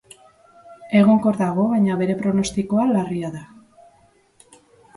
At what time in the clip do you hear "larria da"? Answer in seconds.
2.95-3.45